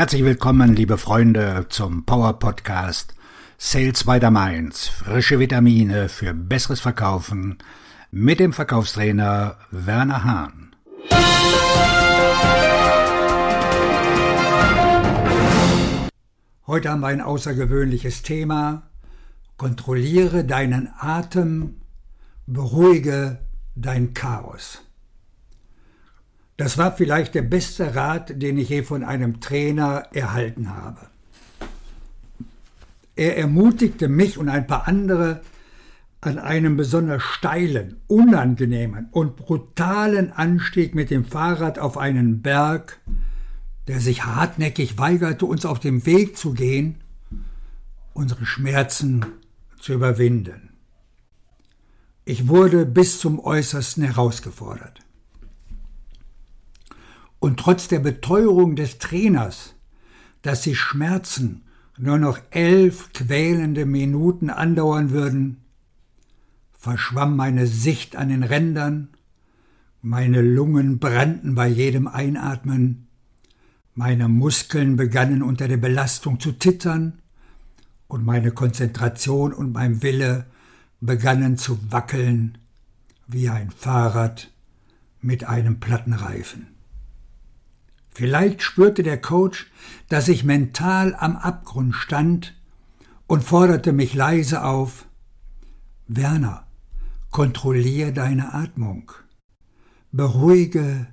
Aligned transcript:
Herzlich 0.00 0.24
willkommen, 0.24 0.74
liebe 0.74 0.96
Freunde, 0.96 1.66
zum 1.68 2.06
Power 2.06 2.38
Podcast 2.38 3.14
Sales 3.58 4.04
by 4.04 4.18
the 4.18 4.30
Mainz. 4.30 4.88
Frische 4.88 5.38
Vitamine 5.38 6.08
für 6.08 6.32
besseres 6.32 6.80
Verkaufen 6.80 7.58
mit 8.10 8.40
dem 8.40 8.54
Verkaufstrainer 8.54 9.58
Werner 9.70 10.24
Hahn. 10.24 10.74
Heute 16.66 16.88
haben 16.88 17.00
wir 17.00 17.08
ein 17.08 17.20
außergewöhnliches 17.20 18.22
Thema. 18.22 18.84
Kontrolliere 19.58 20.44
deinen 20.46 20.88
Atem, 20.98 21.82
beruhige 22.46 23.40
dein 23.74 24.14
Chaos. 24.14 24.80
Das 26.60 26.76
war 26.76 26.94
vielleicht 26.94 27.34
der 27.34 27.40
beste 27.40 27.94
Rat, 27.94 28.42
den 28.42 28.58
ich 28.58 28.68
je 28.68 28.82
von 28.82 29.02
einem 29.02 29.40
Trainer 29.40 30.08
erhalten 30.12 30.68
habe. 30.68 31.06
Er 33.16 33.38
ermutigte 33.38 34.08
mich 34.08 34.36
und 34.36 34.50
ein 34.50 34.66
paar 34.66 34.86
andere 34.86 35.40
an 36.20 36.38
einem 36.38 36.76
besonders 36.76 37.22
steilen, 37.22 37.96
unangenehmen 38.08 39.08
und 39.10 39.36
brutalen 39.36 40.32
Anstieg 40.32 40.94
mit 40.94 41.10
dem 41.10 41.24
Fahrrad 41.24 41.78
auf 41.78 41.96
einen 41.96 42.42
Berg, 42.42 43.00
der 43.88 43.98
sich 43.98 44.26
hartnäckig 44.26 44.98
weigerte, 44.98 45.46
uns 45.46 45.64
auf 45.64 45.80
dem 45.80 46.04
Weg 46.04 46.36
zu 46.36 46.52
gehen, 46.52 46.96
unsere 48.12 48.44
Schmerzen 48.44 49.24
zu 49.80 49.94
überwinden. 49.94 50.74
Ich 52.26 52.48
wurde 52.48 52.84
bis 52.84 53.18
zum 53.18 53.40
Äußersten 53.40 54.02
herausgefordert. 54.02 55.00
Und 57.40 57.58
trotz 57.58 57.88
der 57.88 57.98
Beteuerung 57.98 58.76
des 58.76 58.98
Trainers, 58.98 59.74
dass 60.42 60.62
die 60.62 60.74
Schmerzen 60.76 61.62
nur 61.98 62.18
noch 62.18 62.38
elf 62.50 63.12
quälende 63.12 63.86
Minuten 63.86 64.50
andauern 64.50 65.10
würden, 65.10 65.56
verschwamm 66.78 67.36
meine 67.36 67.66
Sicht 67.66 68.14
an 68.16 68.28
den 68.28 68.42
Rändern, 68.42 69.08
meine 70.02 70.40
Lungen 70.40 70.98
brannten 70.98 71.54
bei 71.54 71.68
jedem 71.68 72.06
Einatmen, 72.06 73.06
meine 73.94 74.28
Muskeln 74.28 74.96
begannen 74.96 75.42
unter 75.42 75.68
der 75.68 75.76
Belastung 75.76 76.40
zu 76.40 76.52
zittern 76.52 77.20
und 78.08 78.24
meine 78.24 78.52
Konzentration 78.52 79.52
und 79.52 79.72
mein 79.72 80.02
Wille 80.02 80.46
begannen 81.00 81.58
zu 81.58 81.78
wackeln 81.90 82.58
wie 83.26 83.48
ein 83.48 83.70
Fahrrad 83.70 84.50
mit 85.20 85.44
einem 85.44 85.80
Plattenreifen. 85.80 86.79
Vielleicht 88.12 88.62
spürte 88.62 89.02
der 89.02 89.20
Coach, 89.20 89.70
dass 90.08 90.28
ich 90.28 90.44
mental 90.44 91.14
am 91.14 91.36
Abgrund 91.36 91.94
stand 91.94 92.54
und 93.26 93.44
forderte 93.44 93.92
mich 93.92 94.14
leise 94.14 94.64
auf 94.64 95.06
Werner, 96.08 96.66
kontrollier 97.30 98.12
deine 98.12 98.52
Atmung, 98.52 99.12
beruhige 100.10 101.06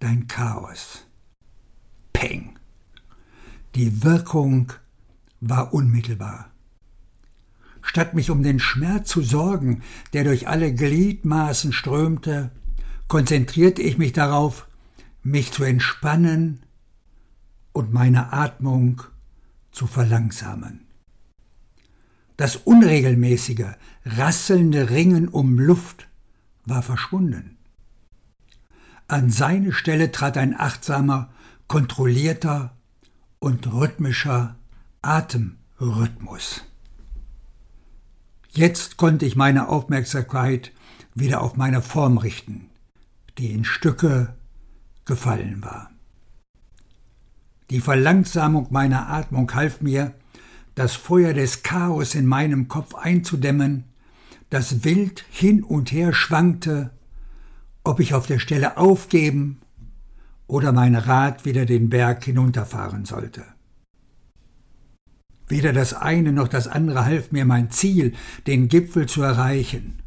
dein 0.00 0.26
Chaos. 0.26 1.06
Peng. 2.12 2.58
Die 3.76 4.02
Wirkung 4.02 4.72
war 5.40 5.72
unmittelbar. 5.72 6.50
Statt 7.82 8.14
mich 8.14 8.30
um 8.30 8.42
den 8.42 8.58
Schmerz 8.58 9.08
zu 9.08 9.22
sorgen, 9.22 9.82
der 10.12 10.24
durch 10.24 10.48
alle 10.48 10.74
Gliedmaßen 10.74 11.72
strömte, 11.72 12.50
konzentrierte 13.08 13.82
ich 13.82 13.96
mich 13.96 14.12
darauf, 14.12 14.66
mich 15.22 15.52
zu 15.52 15.64
entspannen 15.64 16.62
und 17.72 17.92
meine 17.92 18.32
Atmung 18.32 19.02
zu 19.72 19.86
verlangsamen. 19.86 20.86
Das 22.36 22.56
unregelmäßige, 22.56 23.74
rasselnde 24.04 24.90
Ringen 24.90 25.28
um 25.28 25.58
Luft 25.58 26.08
war 26.64 26.82
verschwunden. 26.82 27.58
An 29.08 29.30
seine 29.30 29.72
Stelle 29.72 30.10
trat 30.10 30.38
ein 30.38 30.58
achtsamer, 30.58 31.30
kontrollierter 31.66 32.76
und 33.40 33.72
rhythmischer 33.72 34.56
Atemrhythmus. 35.02 36.64
Jetzt 38.52 38.96
konnte 38.96 39.26
ich 39.26 39.36
meine 39.36 39.68
Aufmerksamkeit 39.68 40.72
wieder 41.14 41.40
auf 41.42 41.56
meine 41.56 41.82
Form 41.82 42.18
richten, 42.18 42.70
die 43.38 43.52
in 43.52 43.64
Stücke 43.64 44.34
gefallen 45.04 45.62
war. 45.62 45.90
Die 47.70 47.80
Verlangsamung 47.80 48.66
meiner 48.70 49.08
Atmung 49.08 49.52
half 49.54 49.80
mir, 49.80 50.14
das 50.74 50.94
Feuer 50.94 51.34
des 51.34 51.62
Chaos 51.62 52.14
in 52.14 52.26
meinem 52.26 52.68
Kopf 52.68 52.94
einzudämmen, 52.94 53.84
das 54.50 54.82
wild 54.84 55.24
hin 55.30 55.62
und 55.62 55.92
her 55.92 56.12
schwankte, 56.12 56.90
ob 57.84 58.00
ich 58.00 58.14
auf 58.14 58.26
der 58.26 58.38
Stelle 58.38 58.76
aufgeben 58.76 59.60
oder 60.46 60.72
mein 60.72 60.96
Rad 60.96 61.44
wieder 61.44 61.64
den 61.64 61.88
Berg 61.88 62.24
hinunterfahren 62.24 63.04
sollte. 63.04 63.44
Weder 65.46 65.72
das 65.72 65.94
eine 65.94 66.32
noch 66.32 66.48
das 66.48 66.68
andere 66.68 67.04
half 67.04 67.32
mir 67.32 67.44
mein 67.44 67.70
Ziel, 67.70 68.14
den 68.46 68.68
Gipfel 68.68 69.06
zu 69.06 69.22
erreichen, 69.22 70.00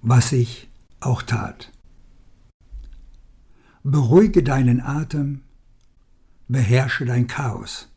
was 0.00 0.32
ich 0.32 0.68
auch 1.00 1.22
tat. 1.22 1.72
Beruhige 3.84 4.44
deinen 4.44 4.80
Atem, 4.80 5.42
beherrsche 6.46 7.04
dein 7.04 7.26
Chaos. 7.26 7.88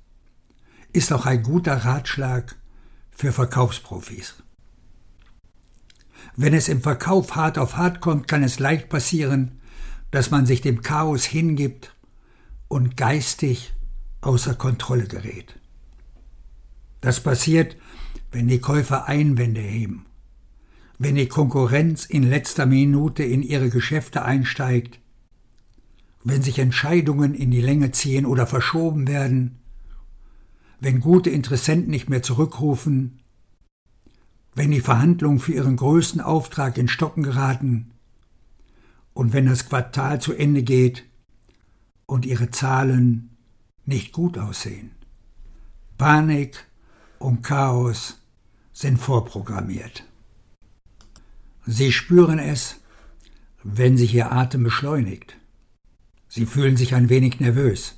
Ist 0.94 1.14
auch 1.14 1.28
ein 1.28 1.44
guter 1.44 1.78
Ratschlag 1.78 2.56
für 3.12 3.32
Verkaufsprofis. 3.32 4.34
Wenn 6.36 6.56
es 6.56 6.70
im 6.70 6.82
Verkauf 6.82 7.36
hart 7.36 7.60
auf 7.60 7.78
hart 7.78 8.02
kommt, 8.02 8.28
kann 8.28 8.42
es 8.42 8.58
leicht 8.58 8.90
passieren, 8.90 9.60
dass 10.10 10.32
man 10.32 10.48
sich 10.48 10.62
dem 10.62 10.82
Chaos 10.82 11.24
hingibt 11.24 11.96
und 12.68 12.98
geistig 12.98 13.72
außer 14.22 14.56
Kontrolle 14.56 15.06
gerät. 15.06 15.60
Das 17.00 17.20
passiert, 17.20 17.78
wenn 18.32 18.48
die 18.48 18.60
Käufer 18.60 19.06
Einwände 19.06 19.62
heben, 19.62 20.08
wenn 20.98 21.14
die 21.14 21.28
Konkurrenz 21.28 22.06
in 22.06 22.24
letzter 22.24 22.66
Minute 22.66 23.22
in 23.22 23.44
ihre 23.44 23.70
Geschäfte 23.70 24.26
einsteigt 24.26 25.00
wenn 26.26 26.42
sich 26.42 26.58
Entscheidungen 26.58 27.36
in 27.36 27.52
die 27.52 27.62
Länge 27.62 27.92
ziehen 27.92 28.26
oder 28.26 28.48
verschoben 28.48 29.08
werden, 29.08 29.60
wenn 30.80 31.00
gute 31.00 31.30
Interessenten 31.30 31.92
nicht 31.92 32.10
mehr 32.10 32.24
zurückrufen, 32.24 33.20
wenn 34.56 34.72
die 34.72 34.82
Verhandlungen 34.82 35.38
für 35.38 35.54
ihren 35.54 35.76
größten 35.76 36.22
Auftrag 36.22 36.80
in 36.80 36.88
Stocken 36.88 37.22
geraten 37.22 37.92
und 39.14 39.34
wenn 39.34 39.46
das 39.46 39.70
Quartal 39.70 40.20
zu 40.20 40.34
Ende 40.34 40.64
geht 40.64 41.06
und 42.08 42.26
ihre 42.26 42.50
Zahlen 42.50 43.38
nicht 43.86 44.12
gut 44.12 44.40
aussehen. 44.40 44.92
Panik 46.00 46.66
und 47.20 47.44
Chaos 47.44 48.20
sind 48.74 48.98
vorprogrammiert. 48.98 50.06
Sie 51.68 51.92
spüren 51.92 52.40
es, 52.40 52.78
wenn 53.64 53.96
sich 53.96 54.14
ihr 54.16 54.32
Atem 54.32 54.64
beschleunigt. 54.64 55.38
Sie 56.36 56.46
fühlen 56.46 56.76
sich 56.76 56.94
ein 56.94 57.08
wenig 57.08 57.40
nervös. 57.40 57.96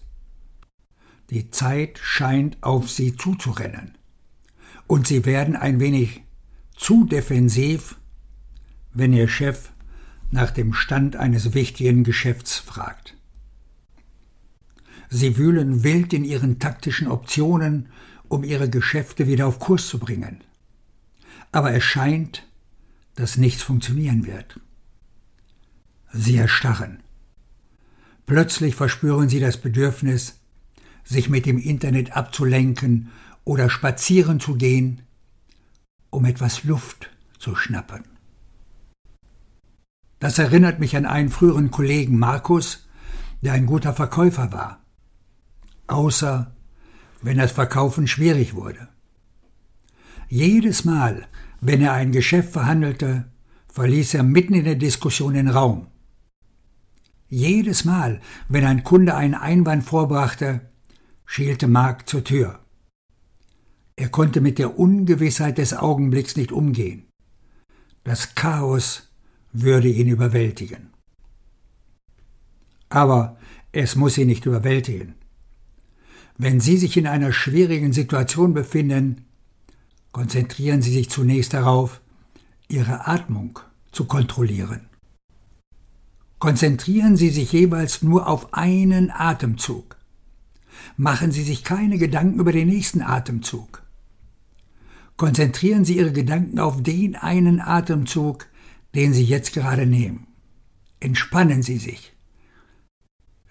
Die 1.32 1.50
Zeit 1.50 1.98
scheint 1.98 2.62
auf 2.62 2.88
sie 2.88 3.16
zuzurennen. 3.16 3.98
Und 4.86 5.08
sie 5.08 5.26
werden 5.26 5.56
ein 5.56 5.80
wenig 5.80 6.22
zu 6.76 7.06
defensiv, 7.06 8.00
wenn 8.94 9.12
ihr 9.12 9.28
Chef 9.28 9.72
nach 10.30 10.52
dem 10.52 10.74
Stand 10.74 11.16
eines 11.16 11.56
wichtigen 11.56 12.04
Geschäfts 12.04 12.58
fragt. 12.58 13.18
Sie 15.10 15.36
wühlen 15.40 15.84
wild 15.84 16.14
in 16.14 16.24
ihren 16.24 16.60
taktischen 16.60 17.08
Optionen, 17.08 17.90
um 18.28 18.44
ihre 18.44 18.70
Geschäfte 18.70 19.26
wieder 19.26 19.48
auf 19.48 19.58
Kurs 19.58 19.88
zu 19.88 19.98
bringen. 19.98 20.44
Aber 21.52 21.74
es 21.74 21.84
scheint, 21.84 22.48
dass 23.16 23.36
nichts 23.36 23.64
funktionieren 23.64 24.28
wird. 24.28 24.60
Sie 26.14 26.36
erstarren. 26.36 27.02
Plötzlich 28.28 28.76
verspüren 28.76 29.30
sie 29.30 29.40
das 29.40 29.58
Bedürfnis, 29.58 30.42
sich 31.06 31.30
mit 31.30 31.46
dem 31.46 31.58
Internet 31.58 32.16
abzulenken 32.16 33.10
oder 33.46 33.70
spazieren 33.70 34.42
zu 34.42 34.56
gehen, 34.56 35.02
um 36.10 36.26
etwas 36.26 36.66
Luft 36.66 37.10
zu 37.40 37.56
schnappen. 37.56 38.04
Das 40.20 40.38
erinnert 40.40 40.80
mich 40.80 40.98
an 40.98 41.06
einen 41.06 41.30
früheren 41.30 41.72
Kollegen 41.72 42.20
Markus, 42.20 42.88
der 43.42 43.54
ein 43.54 43.66
guter 43.66 43.94
Verkäufer 43.94 44.52
war. 44.52 44.82
Außer 45.88 46.54
wenn 47.22 47.38
das 47.38 47.54
Verkaufen 47.54 48.08
schwierig 48.08 48.56
wurde. 48.56 48.90
Jedes 50.28 50.84
Mal, 50.84 51.28
wenn 51.62 51.82
er 51.82 51.94
ein 51.94 52.12
Geschäft 52.12 52.52
verhandelte, 52.52 53.26
verließ 53.70 54.16
er 54.16 54.24
mitten 54.24 54.54
in 54.54 54.66
der 54.66 54.76
Diskussion 54.76 55.34
den 55.34 55.48
Raum. 55.48 55.88
Jedes 57.30 57.84
Mal, 57.84 58.22
wenn 58.48 58.64
ein 58.64 58.84
Kunde 58.84 59.16
einen 59.16 59.34
Einwand 59.34 59.84
vorbrachte, 59.84 60.62
schielte 61.26 61.68
Mark 61.68 62.08
zur 62.08 62.24
Tür. 62.24 62.60
Er 63.98 64.10
konnte 64.10 64.40
mit 64.40 64.60
der 64.60 64.80
Ungewissheit 64.80 65.58
des 65.58 65.74
Augenblicks 65.74 66.38
nicht 66.38 66.52
umgehen. 66.52 67.08
Das 68.04 68.36
Chaos 68.36 69.12
würde 69.52 69.90
ihn 69.90 70.08
überwältigen. 70.08 70.92
Aber 72.90 73.38
es 73.74 73.98
muss 73.98 74.18
ihn 74.18 74.28
nicht 74.28 74.46
überwältigen. 74.46 75.16
Wenn 76.38 76.62
Sie 76.62 76.78
sich 76.78 76.96
in 76.96 77.08
einer 77.08 77.34
schwierigen 77.34 77.92
Situation 77.92 78.54
befinden, 78.54 79.26
konzentrieren 80.14 80.82
Sie 80.82 80.94
sich 80.94 81.10
zunächst 81.10 81.54
darauf, 81.54 82.00
Ihre 82.70 83.08
Atmung 83.08 83.60
zu 83.92 84.06
kontrollieren. 84.06 84.87
Konzentrieren 86.40 87.18
Sie 87.18 87.30
sich 87.30 87.52
jeweils 87.52 88.04
nur 88.04 88.28
auf 88.28 88.54
einen 88.54 89.10
Atemzug. 89.10 89.98
Machen 90.96 91.32
Sie 91.32 91.44
sich 91.44 91.64
keine 91.64 91.98
Gedanken 91.98 92.40
über 92.40 92.52
den 92.52 92.68
nächsten 92.68 93.02
Atemzug. 93.02 93.82
Konzentrieren 95.16 95.84
Sie 95.84 95.98
Ihre 95.98 96.12
Gedanken 96.12 96.60
auf 96.60 96.84
den 96.84 97.16
einen 97.16 97.60
Atemzug, 97.60 98.48
den 98.94 99.14
Sie 99.14 99.24
jetzt 99.24 99.54
gerade 99.54 99.88
nehmen. 99.88 100.28
Entspannen 101.00 101.64
Sie 101.64 101.78
sich. 101.78 102.14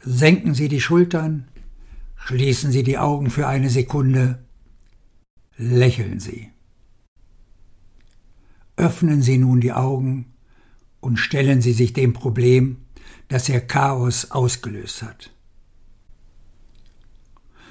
Senken 0.00 0.54
Sie 0.54 0.68
die 0.68 0.80
Schultern, 0.80 1.48
schließen 2.14 2.70
Sie 2.70 2.84
die 2.84 2.98
Augen 2.98 3.30
für 3.30 3.48
eine 3.48 3.70
Sekunde, 3.70 4.44
lächeln 5.56 6.20
Sie. 6.20 6.50
Öffnen 8.76 9.22
Sie 9.22 9.38
nun 9.38 9.60
die 9.60 9.72
Augen 9.72 10.35
und 11.00 11.18
stellen 11.18 11.60
Sie 11.60 11.72
sich 11.72 11.92
dem 11.92 12.12
Problem, 12.12 12.78
das 13.28 13.48
Ihr 13.48 13.60
Chaos 13.60 14.30
ausgelöst 14.30 15.02
hat. 15.02 15.30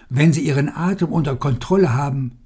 Wenn 0.09 0.33
Sie 0.33 0.41
Ihren 0.41 0.69
Atem 0.69 1.11
unter 1.11 1.35
Kontrolle 1.35 1.93
haben, 1.93 2.39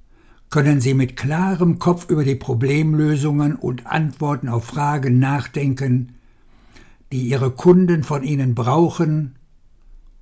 können 0.50 0.81
Sie 0.81 0.94
mit 0.94 1.16
klarem 1.16 1.78
Kopf 1.78 2.10
über 2.10 2.24
die 2.24 2.36
Problemlösungen 2.36 3.56
und 3.56 3.86
Antworten 3.86 4.50
auf 4.50 4.66
Fragen 4.66 5.20
nachdenken, 5.20 6.16
die 7.12 7.28
Ihre 7.28 7.52
Kunden 7.52 8.04
von 8.04 8.24
Ihnen 8.24 8.56
brauchen, 8.56 9.36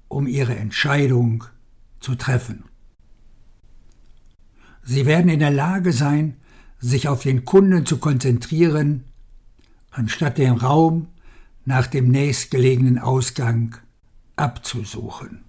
um 0.07 0.27
ihre 0.27 0.55
Entscheidung 0.55 1.43
zu 1.99 2.15
treffen. 2.15 2.65
Sie 4.83 5.05
werden 5.05 5.29
in 5.29 5.39
der 5.39 5.51
Lage 5.51 5.91
sein, 5.91 6.37
sich 6.79 7.07
auf 7.07 7.23
den 7.23 7.43
Kunden 7.43 7.85
zu 7.85 7.97
konzentrieren, 7.97 9.03
anstatt 9.97 10.37
den 10.37 10.53
Raum 10.53 11.07
nach 11.65 11.87
dem 11.87 12.09
nächstgelegenen 12.09 12.99
Ausgang 12.99 13.75
abzusuchen. 14.35 15.43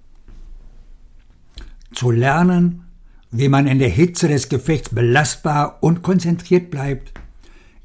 Zu 1.92 2.10
lernen, 2.10 2.84
wie 3.30 3.48
man 3.48 3.66
in 3.66 3.78
der 3.78 3.90
Hitze 3.90 4.26
des 4.26 4.48
Gefechts 4.48 4.88
belastbar 4.88 5.78
und 5.82 6.02
konzentriert 6.02 6.70
bleibt, 6.70 7.12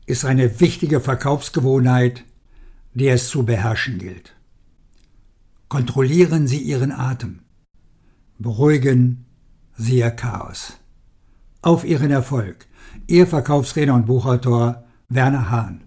ist 0.06 0.24
eine 0.24 0.60
wichtige 0.62 1.02
Verkaufsgewohnheit, 1.02 2.24
die 2.94 3.08
es 3.08 3.28
zu 3.28 3.44
beherrschen 3.44 3.98
gilt. 3.98 4.34
Kontrollieren 5.68 6.48
Sie 6.48 6.60
Ihren 6.60 6.92
Atem. 6.92 7.40
Beruhigen 8.38 9.26
Sie 9.76 9.98
Ihr 9.98 10.12
Chaos. 10.12 10.78
Auf 11.62 11.84
Ihren 11.84 12.12
Erfolg. 12.12 12.68
Ihr 13.08 13.28
Verkaufsredner 13.28 13.96
und 13.96 14.06
Buchautor 14.06 14.84
Werner 15.10 15.50
Hahn. 15.50 15.84